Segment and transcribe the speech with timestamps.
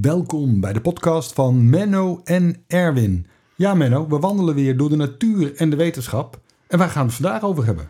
[0.00, 3.26] Welkom bij de podcast van Menno en Erwin.
[3.56, 6.40] Ja, Menno, we wandelen weer door de natuur en de wetenschap.
[6.68, 7.88] En waar gaan we het vandaag over hebben?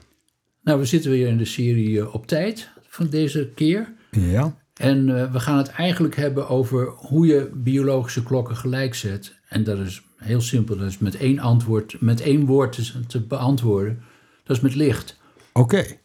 [0.63, 3.93] Nou, we zitten weer in de serie uh, op tijd van deze keer.
[4.11, 4.57] Ja.
[4.75, 9.35] En uh, we gaan het eigenlijk hebben over hoe je biologische klokken gelijk zet.
[9.49, 10.77] En dat is heel simpel.
[10.77, 14.03] Dat is met één, antwoord, met één woord te, te beantwoorden.
[14.45, 15.21] Dat is met licht.
[15.53, 15.61] Oké.
[15.61, 16.01] Okay.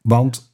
[0.00, 0.51] Want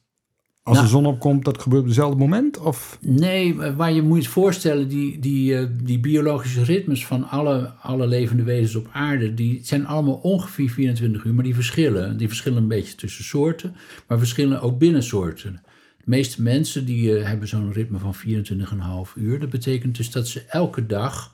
[0.69, 2.59] als nou, de zon opkomt, dat gebeurt op hetzelfde moment?
[2.59, 2.97] Of?
[3.01, 8.07] Nee, maar je moet je voorstellen, die, die, uh, die biologische ritmes van alle, alle
[8.07, 12.17] levende wezens op aarde, die zijn allemaal ongeveer 24 uur, maar die verschillen.
[12.17, 13.75] Die verschillen een beetje tussen soorten,
[14.07, 15.61] maar verschillen ook binnen soorten.
[15.97, 19.39] De meeste mensen die uh, hebben zo'n ritme van 24,5 uur.
[19.39, 21.33] Dat betekent dus dat ze elke dag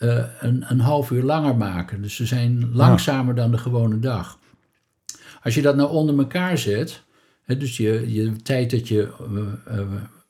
[0.00, 2.02] uh, een, een half uur langer maken.
[2.02, 3.40] Dus ze zijn langzamer ja.
[3.40, 4.38] dan de gewone dag.
[5.42, 7.02] Als je dat nou onder elkaar zet,
[7.56, 9.86] dus je, je tijd dat je uh, uh,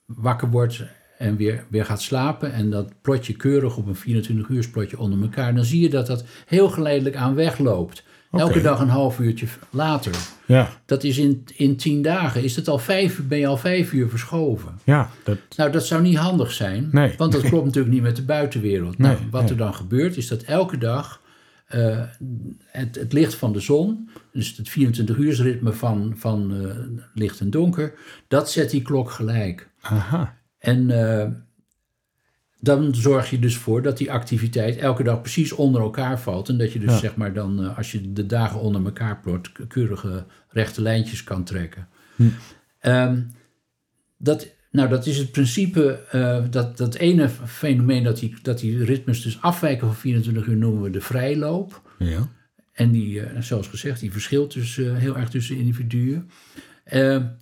[0.06, 0.82] wakker wordt
[1.18, 5.22] en weer, weer gaat slapen en dat plotje keurig op een 24 uur plotje onder
[5.22, 8.04] elkaar, dan zie je dat dat heel geleidelijk aan wegloopt.
[8.30, 8.46] Okay.
[8.46, 10.12] Elke dag een half uurtje later.
[10.46, 10.70] Ja.
[10.84, 12.42] Dat is in, in tien dagen.
[12.42, 14.78] Is het al vijf, ben je al vijf uur verschoven.
[14.84, 15.38] Ja, dat...
[15.56, 16.88] Nou, dat zou niet handig zijn.
[16.92, 18.98] Nee, want dat klopt natuurlijk niet met de buitenwereld.
[18.98, 19.50] Nee, nou, wat nee.
[19.50, 21.20] er dan gebeurt, is dat elke dag
[21.74, 22.02] uh,
[22.66, 26.76] het, het, licht van de zon, dus het 24-uursritme van, van uh,
[27.14, 27.94] licht en donker,
[28.28, 29.70] dat zet die klok gelijk.
[29.80, 30.36] Aha.
[30.58, 31.26] En uh,
[32.60, 36.48] dan zorg je dus voor dat die activiteit elke dag precies onder elkaar valt.
[36.48, 36.98] En dat je dus Ja.
[36.98, 41.88] zeg maar dan, als je de dagen onder elkaar plot, keurige rechte lijntjes kan trekken.
[42.16, 42.28] Hm.
[42.82, 43.30] Um,
[44.16, 48.84] dat, nou, dat is het principe, uh, dat, dat ene fenomeen dat die, dat die
[48.84, 51.82] ritmes dus afwijken van 24 uur noemen we de vrijloop.
[51.98, 52.28] Ja.
[52.72, 56.30] En die, uh, zoals gezegd, die verschilt dus uh, heel erg tussen individuen.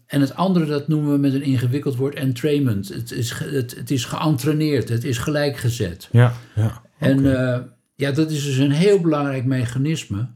[0.07, 2.89] En het andere, dat noemen we met een ingewikkeld woord entrainment.
[2.89, 6.09] Het is, het, het is geëntreneerd, het is gelijkgezet.
[6.13, 6.83] Ja, ja.
[6.99, 7.57] En Oké.
[7.57, 7.59] uh,
[7.95, 10.29] ja, dat is dus een heel belangrijk mechanisme.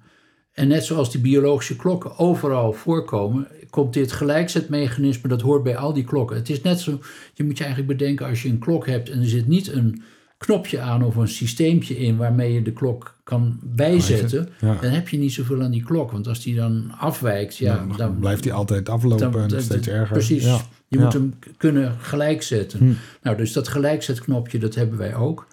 [0.60, 5.92] En net zoals die biologische klokken overal voorkomen, komt dit gelijkzetmechanisme, dat hoort bij al
[5.92, 6.36] die klokken.
[6.36, 6.98] Het is net zo,
[7.34, 10.02] je moet je eigenlijk bedenken als je een klok hebt en er zit niet een
[10.38, 14.78] knopje aan of een systeempje in waarmee je de klok kan bijzetten, Ja.
[14.80, 16.10] dan heb je niet zoveel aan die klok.
[16.10, 19.88] Want als die dan afwijkt, ja, dan, dan blijft hij altijd aflopen dan- en steeds
[19.88, 20.12] erger.
[20.16, 20.44] Precies.
[20.44, 20.60] Ja.
[20.88, 22.78] Je moet hem kunnen gelijkzetten.
[22.78, 22.92] Hm.
[23.22, 25.46] Nou, dus dat gelijkzetknopje, dat hebben wij ook.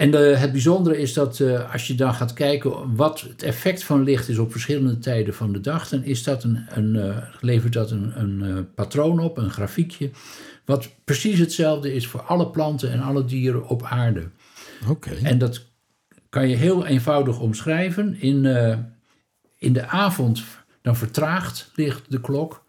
[0.00, 3.84] En de, het bijzondere is dat eh, als je dan gaat kijken wat het effect
[3.84, 7.16] van licht is op verschillende tijden van de dag, dan is dat een, een, eh,
[7.40, 10.10] levert dat een, een eh, patroon op, een grafiekje,
[10.64, 14.28] wat precies hetzelfde is voor alle planten en alle dieren op aarde.
[14.88, 15.10] Oké.
[15.10, 15.66] En dat
[16.28, 18.20] kan je heel eenvoudig omschrijven.
[18.20, 18.78] In, eh,
[19.58, 20.42] in de avond
[20.82, 22.64] dan vertraagt licht de klok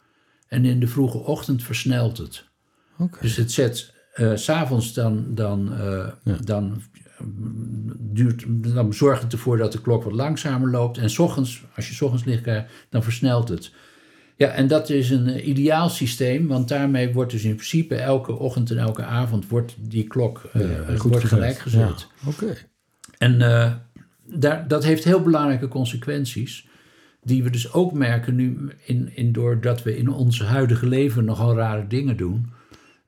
[0.48, 2.44] en in de vroege ochtend versnelt het.
[2.98, 3.18] Oké.
[3.22, 6.38] Dus het zet eh, s s'avonds dan, dan, eh, Ja.
[6.44, 6.82] dan,
[7.98, 10.98] duurt, dan zorgt het ervoor dat de klok wat langzamer loopt.
[10.98, 13.72] En s ochtends, als je s ochtends licht krijgt, dan versnelt het.
[14.42, 18.34] Ja, en dat is een eh, ideaal systeem, want daarmee wordt dus in principe elke
[18.34, 22.08] ochtend en elke avond wordt die klok eh, Ja, wordt gelijk gezet.
[22.24, 22.30] Ja.
[22.30, 22.58] Oké.
[23.18, 23.72] En eh,
[24.26, 26.68] daar, dat heeft heel belangrijke consequenties.
[27.24, 31.56] Die we dus ook merken nu, in, in, doordat we in ons huidige leven nogal
[31.56, 32.54] rare dingen doen.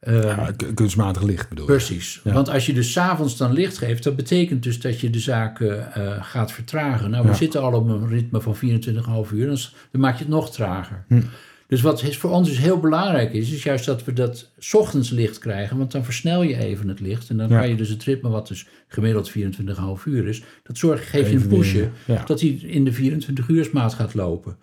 [0.03, 1.71] Eh, Ja, k- kunstmatig licht bedoel je?
[1.71, 2.21] Precies.
[2.23, 2.33] Ja.
[2.33, 5.59] Want als je dus s'avonds dan licht geeft, dat betekent dus dat je de zaak
[5.59, 7.09] eh, gaat vertragen.
[7.09, 7.35] Nou, we Ja.
[7.35, 9.57] zitten al op een ritme van 24,5 uur, dan,
[10.01, 11.03] maak je het nog trager.
[11.07, 11.21] Hm.
[11.67, 15.09] Dus wat voor ons dus heel belangrijk is, is juist dat we dat 's ochtends
[15.09, 17.29] licht krijgen, want dan versnel je even het licht.
[17.29, 21.05] En dan kan je dus het ritme, wat dus gemiddeld 24,5 uur is, dat zorgt,
[21.05, 21.89] geef je een pushje,
[22.25, 24.55] dat hij in de 24 uursmaat gaat lopen.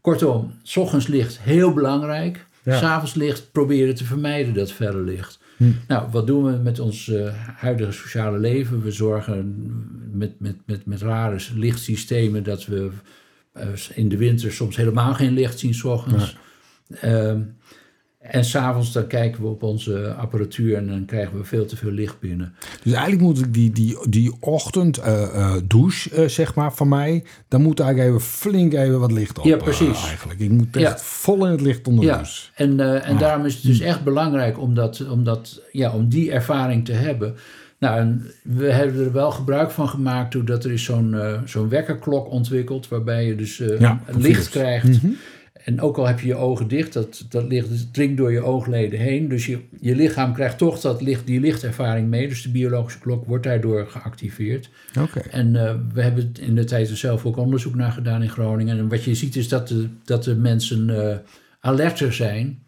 [0.00, 2.46] Kortom, 's ochtends licht heel belangrijk.
[2.66, 2.78] Ja.
[2.78, 5.38] S'avonds licht proberen te vermijden dat felle licht.
[5.56, 5.64] Hm.
[5.88, 8.82] Nou, wat doen we met ons eh, huidige sociale leven?
[8.82, 9.54] We zorgen
[10.12, 12.90] met, met, met, met rare lichtsystemen dat we
[13.52, 16.36] eh, in de winter soms helemaal geen licht zien 's ochtends.
[17.00, 17.40] Ehm,
[18.30, 21.90] en s'avonds dan kijken we op onze apparatuur en dan krijgen we veel te veel
[21.90, 22.54] licht binnen.
[22.82, 26.88] Dus eigenlijk moet ik die, die, die ochtend eh, eh, douche, eh, zeg maar, van
[26.88, 27.24] mij...
[27.48, 29.44] dan moet eigenlijk even flink even wat licht op.
[29.44, 30.06] Ja, precies.
[30.08, 30.40] eigenlijk.
[30.40, 30.98] Ik moet echt Ja.
[30.98, 32.42] vol in het licht onder de Ja, douche.
[32.54, 33.20] en, en Ah.
[33.20, 36.92] daarom is het dus echt belangrijk om, dat, om, dat, ja, om die ervaring te
[36.92, 37.34] hebben.
[37.78, 42.30] Nou, en we hebben er wel gebruik van gemaakt doordat er is zo'n zo'n wekkerklok
[42.30, 42.88] ontwikkeld...
[42.88, 45.02] waarbij je dus Ja, licht krijgt.
[45.02, 45.12] Mhm.
[45.66, 48.98] En ook al heb je je ogen dicht, dat, dat licht dringt door je oogleden
[48.98, 49.28] heen.
[49.28, 52.28] Dus je, je lichaam krijgt toch dat licht, die lichtervaring mee.
[52.28, 54.70] Dus de biologische klok wordt daardoor geactiveerd.
[55.00, 55.18] Oké.
[55.18, 58.78] En eh, we hebben in de tijd er zelf ook onderzoek naar gedaan in Groningen.
[58.78, 61.16] En wat je ziet is dat de, dat de mensen eh,
[61.60, 62.58] alerter zijn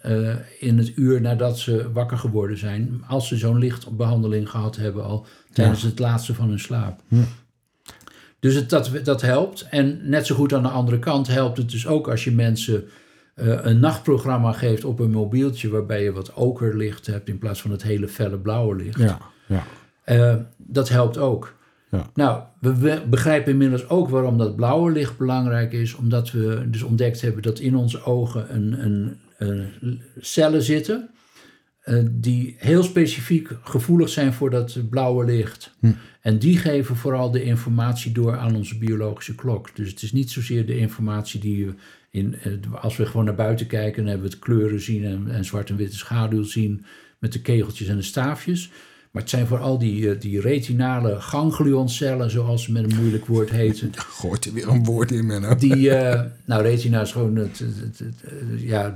[0.00, 3.02] eh, in het uur nadat ze wakker geworden zijn.
[3.06, 7.02] Als ze zo'n lichtbehandeling gehad hebben al tijdens het laatste van hun slaap.
[8.46, 9.66] Dus het, dat, dat helpt.
[9.70, 12.84] En net zo goed aan de andere kant helpt het dus ook als je mensen
[13.34, 17.70] eh, een nachtprogramma geeft op een mobieltje waarbij je wat okerlicht hebt in plaats van
[17.70, 18.98] het hele felle blauwe licht.
[18.98, 19.62] Ja, ja.
[20.04, 21.54] Eh, dat helpt ook.
[21.90, 22.10] Ja.
[22.14, 25.94] Nou, we, we begrijpen inmiddels ook waarom dat blauwe licht belangrijk is.
[25.94, 31.10] Omdat we dus ontdekt hebben dat in onze ogen een, een, een cellen zitten.
[31.86, 35.74] Eh, die heel specifiek gevoelig zijn voor dat blauwe licht.
[36.20, 39.76] En die geven vooral de informatie door aan onze biologische klok.
[39.76, 41.74] Dus het is niet zozeer de informatie die we
[42.10, 42.52] in, eh,
[42.82, 45.70] als we gewoon naar buiten kijken, dan hebben we het kleuren zien en, en zwart
[45.70, 46.84] en witte schaduw zien
[47.18, 48.70] met de kegeltjes en de staafjes.
[49.16, 53.50] Maar het zijn vooral die, eh, die retinale ganglioncellen, zoals ze met een moeilijk woord
[53.50, 53.90] heten.
[54.20, 55.54] Gooit er weer een woord in, Menno.
[55.54, 58.94] Die, eh, nou, retina is gewoon het, het, het- het- ja,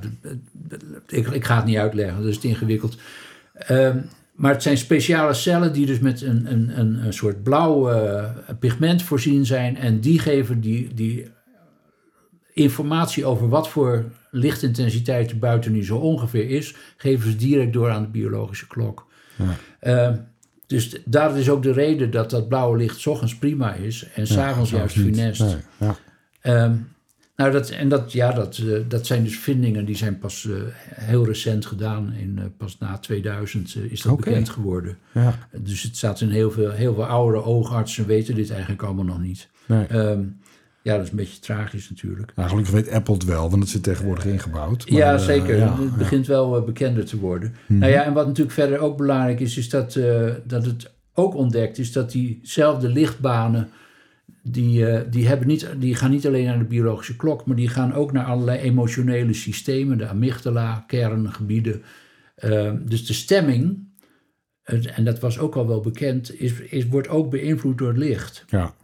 [1.08, 2.96] ik, ik ga het niet uitleggen, dat is ingewikkeld.
[3.54, 3.98] Ehm,
[4.34, 8.24] maar het zijn speciale cellen die dus met een, een, een, een soort blauw eh,
[8.58, 9.76] pigment voorzien zijn.
[9.76, 11.26] En die geven die, die
[12.52, 17.90] informatie over wat voor lichtintensiteit er buiten nu zo ongeveer is, geven ze direct door
[17.90, 19.08] aan de biologische klok.
[19.40, 19.56] Ja.
[19.80, 20.16] Ehm,
[20.66, 24.26] dus daar is ook de reden dat dat blauwe licht 's ochtends prima is en
[24.26, 25.40] s'avonds Ja, juist funest.
[25.40, 25.96] Nee, ja.
[26.40, 26.74] Ehm,
[27.36, 30.54] nou, dat, en dat, ja, dat, eh, dat zijn dus vindingen die zijn pas eh,
[30.94, 32.12] heel recent gedaan.
[32.12, 34.98] In, eh, pas na 2000 eh, is dat bekend geworden.
[35.12, 35.34] Ja.
[35.52, 39.20] Dus het staat in heel veel, heel veel oudere oogartsen weten dit eigenlijk allemaal nog
[39.20, 39.48] niet.
[39.66, 39.86] Nee.
[39.86, 40.22] Ehm,
[40.82, 42.32] ja, dat is een beetje tragisch natuurlijk.
[42.36, 44.90] Nou, gelukkig weet Apple het wel, want het zit tegenwoordig ingebouwd.
[44.90, 45.56] Maar, ja, eh, zeker.
[45.56, 45.96] ja, het ja.
[45.96, 47.54] begint wel eh, bekender te worden.
[47.66, 47.78] Mhm.
[47.78, 51.34] Nou ja, en wat natuurlijk verder ook belangrijk is, is dat, eh, dat het ook
[51.34, 53.68] ontdekt is dat diezelfde lichtbanen,
[54.42, 57.68] die, eh, die, hebben niet, die gaan niet alleen naar de biologische klok, maar die
[57.68, 61.82] gaan ook naar allerlei emotionele systemen, de amygdala, kerngebieden.
[62.34, 63.88] Eh, dus de stemming,
[64.62, 67.96] het- en dat was ook al wel bekend, is, is, wordt ook beïnvloed door het
[67.96, 68.44] licht.
[68.48, 68.74] Ja.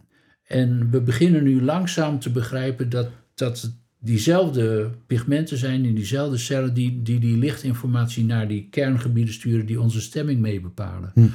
[0.47, 6.73] En we beginnen nu langzaam te begrijpen dat, dat diezelfde pigmenten zijn in diezelfde cellen
[6.73, 11.11] die, die die lichtinformatie naar die kerngebieden sturen die onze stemming mee bepalen.
[11.13, 11.27] Hm.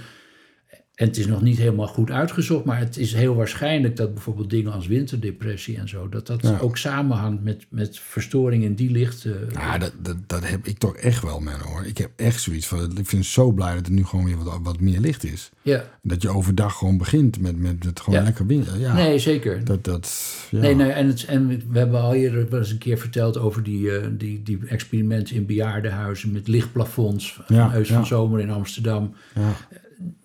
[0.93, 4.51] En het is nog niet helemaal goed uitgezocht, maar het is heel waarschijnlijk dat bijvoorbeeld
[4.51, 6.59] dingen als winterdepressie en zo, dat dat Ja.
[6.59, 9.25] ook samenhangt met, met verstoring in die licht.
[9.25, 11.85] eh, Ja, dat, dat, dat heb ik toch echt wel, man, hoor.
[11.87, 12.79] Ik heb echt zoiets van...
[12.85, 15.51] Ik vind het zo blij dat er nu gewoon weer wat, wat meer licht is.
[15.63, 15.85] ja.
[16.03, 18.25] Dat je overdag gewoon begint met, met het gewoon Ja.
[18.25, 18.65] lekker win.
[18.79, 19.65] Ja, Nee, zeker.
[19.65, 19.85] dat...
[19.85, 20.61] dat ja.
[20.61, 23.63] Nee, nee, en, het, en we hebben al eerder wel eens een keer verteld over
[23.63, 27.95] die, eh, die, die experimenten in bejaardenhuizen met lichtplafonds van Ja, Eus ja.
[27.95, 29.15] van Zomer in Amsterdam.
[29.35, 29.57] Ja.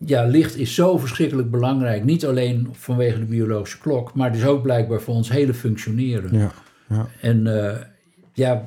[0.06, 2.04] Ja, licht is zo verschrikkelijk belangrijk.
[2.04, 6.40] Niet alleen vanwege de biologische klok, maar dus ook blijkbaar voor ons hele functioneren.
[6.40, 6.52] Ja.
[6.90, 7.08] Ja.
[7.22, 7.82] En eh,
[8.34, 8.64] ja,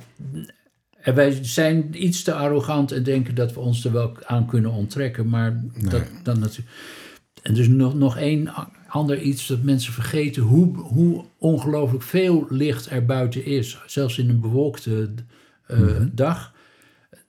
[1.00, 4.70] en wij zijn iets te arrogant en denken dat we ons er wel aan kunnen
[4.70, 5.28] onttrekken.
[5.28, 6.76] Maar dat, dan natuurlijk.
[7.42, 8.52] En dus nog, nog één
[8.88, 13.78] ander iets dat mensen vergeten: hoe, hoe ongelooflijk veel licht er buiten is.
[13.86, 15.10] Zelfs in een bewolkte
[15.66, 15.78] eh,
[16.12, 16.54] dag.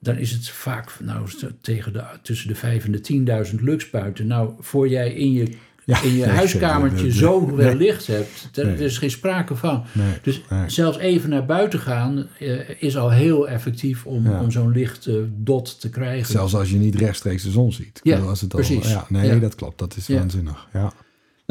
[0.03, 3.89] Dan is het vaak nou, zo tegen de, tussen de 5 en de 10.000 lux
[3.89, 4.27] buiten.
[4.27, 5.47] Nou, voor jij in je,
[5.85, 7.13] Ja, in je nee, huiskamertje zeker.
[7.17, 7.75] zoveel Nee.
[7.75, 8.75] licht hebt, daar Nee.
[8.75, 9.83] er is geen sprake van.
[9.91, 10.69] Nee, Dus nee.
[10.69, 14.41] zelfs even naar buiten gaan eh, is al heel effectief om, Ja.
[14.41, 16.31] om zo'n licht eh, dot te krijgen.
[16.31, 17.99] Zelfs als je niet rechtstreeks de zon ziet.
[18.03, 18.89] Ja, bedoel, als het al, precies.
[18.89, 19.79] Ja, nee, dat klopt.
[19.79, 20.67] Dat is waanzinnig.
[20.73, 20.93] Ja.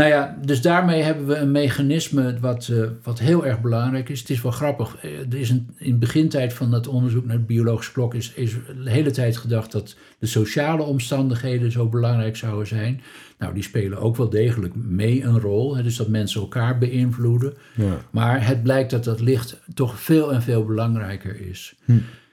[0.01, 4.21] Nou ja, dus daarmee hebben we een mechanisme wat, eh, wat heel erg belangrijk is.
[4.21, 4.97] Het is wel grappig.
[4.97, 8.33] eh, Er is een, in de begintijd van dat onderzoek naar de biologische klok is,
[8.33, 8.53] is
[8.85, 13.01] de hele tijd gedacht dat de sociale omstandigheden zo belangrijk zouden zijn.
[13.39, 15.77] Nou, die spelen ook wel degelijk mee een rol.
[15.77, 17.55] Hè, dus dat mensen elkaar beïnvloeden.
[17.75, 17.97] Ja.
[18.11, 21.75] Maar het blijkt dat dat licht toch veel en veel belangrijker is.
[21.85, 21.93] Hm.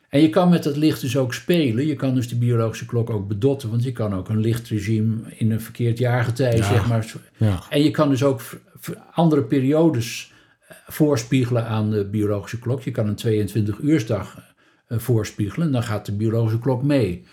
[0.10, 1.86] En je kan met dat licht dus ook spelen.
[1.88, 3.70] Je kan dus de biologische klok ook bedotten.
[3.70, 6.64] Want je kan ook een lichtregime in een verkeerd jaargetij, Ja.
[6.64, 7.14] zeg maar.
[7.38, 7.64] Ja.
[7.70, 8.42] En je kan dus ook
[9.14, 10.32] andere periodes
[10.68, 12.82] eh, voorspiegelen aan de biologische klok.
[12.82, 14.42] Je kan een 22-uursdag
[14.88, 15.72] eh, voorspiegelen.
[15.72, 17.24] Dan gaat de biologische klok mee.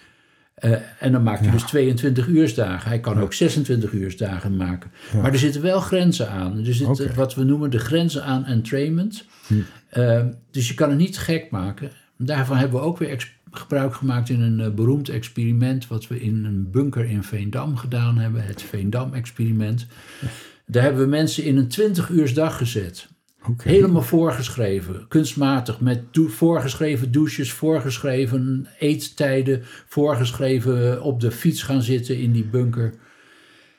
[0.54, 2.88] Eh, en dan maakt hij dus 22 uursdagen.
[2.88, 4.90] Hij kan ook 26 uursdagen maken.
[5.22, 6.58] Maar er zitten wel grenzen aan.
[6.66, 7.04] Er zit Oké.
[7.04, 9.24] eh, wat we noemen de grenzen aan entrainment.
[9.88, 11.90] Eh, dus je kan het niet gek maken.
[12.16, 15.86] Daarvan hebben we ook weer gebruik gemaakt in een eh, beroemd experiment...
[15.86, 18.44] wat we in een bunker in Veendam gedaan hebben.
[18.44, 19.86] Het Veendam-experiment.
[20.66, 23.08] Daar hebben we mensen in een 20-uursdag gezet.
[23.48, 23.68] Oké.
[23.68, 32.32] Helemaal voorgeschreven, kunstmatig, met voorgeschreven douches, voorgeschreven eettijden, voorgeschreven op de fiets gaan zitten in
[32.32, 32.94] die bunker.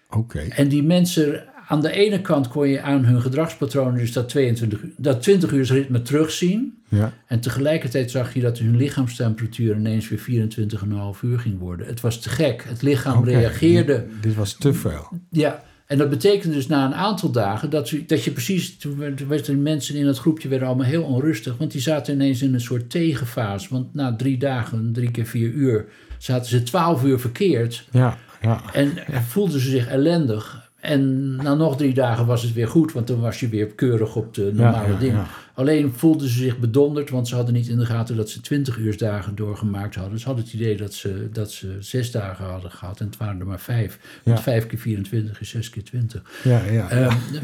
[0.10, 0.40] Oké.
[0.40, 4.82] En die mensen aan de ene kant kon je aan hun gedragspatronen dus dat, 22,
[4.82, 6.84] uur- dat 20 uur ritme terugzien.
[6.96, 7.14] Ja.
[7.28, 11.88] En tegelijkertijd zag je dat hun lichaamstemperatuur ineens weer 24,5 uur ging worden.
[11.88, 12.64] Het was te gek.
[12.68, 13.94] Het lichaam reageerde.
[14.10, 15.08] Dit, dit was te veel.
[15.32, 18.78] Ja, en dat betekende dus na een aantal dagen dat, je- dat je precies.
[18.78, 21.58] Toen werd- toen werden mensen in het groepje werden allemaal heel onrustig.
[21.58, 23.68] Want die zaten ineens in een soort tegenfase.
[23.70, 25.86] Want na drie dagen, drie keer vier uur,
[26.18, 27.88] zaten ze twaalf uur verkeerd.
[27.92, 28.62] Ja, ja.
[28.74, 28.92] En
[29.28, 30.65] voelden ze zich ellendig.
[30.86, 34.16] En na nog drie dagen was het weer goed, want dan was je weer keurig
[34.16, 35.16] op de normale Ja, ja, dingen.
[35.18, 35.28] ja.
[35.54, 38.78] Alleen voelden ze zich bedonderd, want ze hadden niet in de gaten dat ze 20
[38.78, 40.20] uursdagen doorgemaakt hadden.
[40.20, 43.40] Ze hadden het idee dat ze, dat ze zes dagen hadden gehad en het waren
[43.40, 44.00] er maar vijf.
[44.24, 46.22] Want vijf keer 24 is zes keer 20.
[46.44, 46.88] ja, ja.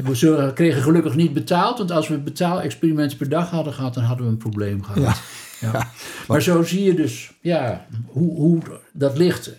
[0.04, 4.04] We zullen- kregen gelukkig niet betaald, want als we betaalexperimenten per dag hadden gehad, dan
[4.04, 5.22] hadden we een probleem gehad.
[5.62, 5.92] Ja.
[6.28, 8.62] Maar zo zie je dus ja, hoe, hoe
[8.94, 9.52] dat licht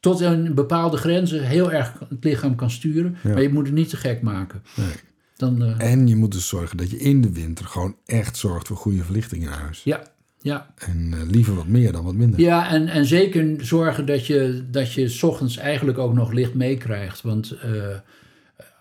[0.00, 3.16] tot een bepaalde grenzen heel erg het lichaam kan sturen.
[3.22, 3.30] Ja.
[3.32, 4.62] Maar je moet het niet te gek maken.
[4.76, 4.94] Nee.
[5.36, 8.66] Dan, eh, En je moet dus zorgen dat je in de winter gewoon echt zorgt
[8.66, 9.80] voor goede verlichting in huis.
[9.84, 10.02] ja,
[10.40, 10.74] ja.
[10.76, 12.40] En eh, liever wat meer dan wat minder.
[12.40, 16.54] ja en, en zeker zorgen dat je, dat je 's ochtends eigenlijk ook nog licht
[16.54, 17.22] meekrijgt.
[17.22, 17.70] Want eh,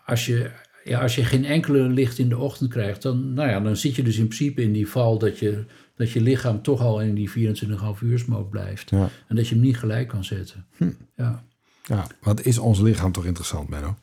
[0.05, 0.51] als, je,
[0.83, 3.95] ja, als je geen enkele licht in de ochtend krijgt, dan, nou ja, dan zit
[3.95, 7.15] je dus in principe in die val dat je, dat je lichaam toch al in
[7.15, 7.35] die 24,5
[8.03, 8.89] uursmode blijft.
[8.89, 9.09] Ja.
[9.27, 10.65] En dat je hem niet gelijk kan zetten.
[11.15, 11.43] Ja.
[11.83, 13.95] Ja, wat is ons lichaam toch interessant, Menno?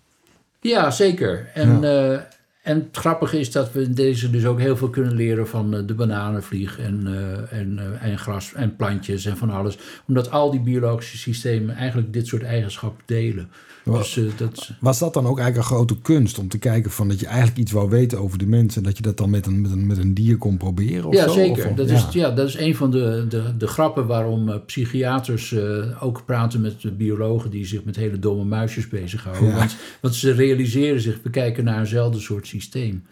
[0.60, 1.50] Ja, zeker.
[1.54, 2.20] En, eh,
[2.68, 5.74] en het grappige is dat we in deze dus ook heel veel kunnen leren van
[5.74, 9.78] eh, de bananenvlieg en, eh, en, eh, en gras en plantjes en van alles.
[10.06, 13.48] Omdat al die biologische systemen eigenlijk dit soort eigenschappen delen.
[13.92, 17.08] Dus eh, dat, Was dat dan ook eigenlijk een grote kunst om te kijken van
[17.08, 19.46] dat je eigenlijk iets wou weten over de mensen en dat je dat dan met
[19.46, 21.04] een, met een, met een dier kon proberen?
[21.04, 21.32] Of ja, zo?
[21.32, 21.68] zeker.
[21.68, 21.94] Of- dat, ja.
[21.94, 25.54] Is, ja, dat is een van de, de, de grappen waarom psychiaters
[26.00, 29.48] ook praten met biologen die zich met hele domme muisjes bezighouden.
[29.48, 29.56] Ja.
[29.56, 32.57] Want, want ze realiseren zich, we kijken naar eenzelfde soort systeem.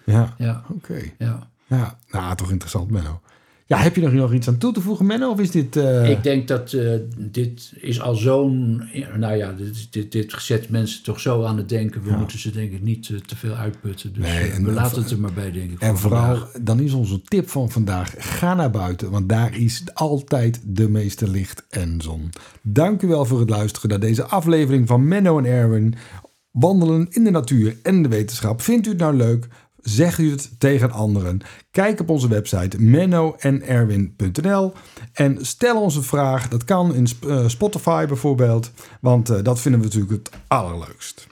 [0.05, 0.99] Ja, Ja, oké.
[1.19, 1.49] ja.
[1.69, 3.21] Ja, nou, toch interessant, Menno.
[3.69, 5.31] Ja, heb je er nog iets aan toe te voegen, Menno?
[5.31, 5.77] Of is dit...
[5.77, 8.83] eh, Ik denk dat eh, dit is al zo'n...
[9.17, 12.03] Nou ja, dit, dit, dit zet mensen toch zo aan het denken.
[12.03, 12.17] We Ja.
[12.17, 14.13] moeten ze denk ik niet eh, te veel uitputten.
[14.13, 15.81] Dus Nee, eh, en- we en- laten het er maar bij, denk ik.
[15.81, 16.51] En voor vooral, vandaag.
[16.61, 21.31] dan is onze tip van vandaag, ga naar buiten, want daar is altijd de meeste
[21.31, 22.31] licht en zon.
[22.63, 25.95] Dank u wel voor het luisteren naar deze aflevering van Menno en Erwin.
[26.59, 28.63] Wandelen in de natuur en de wetenschap.
[28.63, 29.49] Vindt u het nou leuk?
[29.81, 31.41] Zeg u het tegen anderen.
[31.71, 34.73] Kijk op onze website mennoenerwin.nl
[35.13, 36.49] en stel ons een vraag.
[36.49, 38.71] Dat kan in eh, Spotify bijvoorbeeld,
[39.01, 41.27] want eh, dat vinden we natuurlijk het allerleukst.